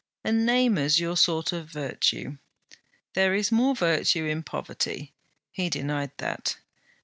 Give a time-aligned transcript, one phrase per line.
[0.23, 2.39] And name us your sort of virtue.
[3.13, 5.13] There is more virtue in poverty,
[5.51, 6.57] He denied that.